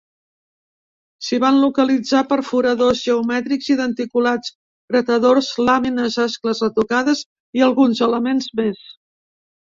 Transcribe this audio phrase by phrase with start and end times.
[1.25, 4.53] Si van localitzar perforadors geomètrics i denticulats,
[4.93, 7.21] gratadors, lamines, ascles retocades
[7.61, 8.81] i alguns elements més.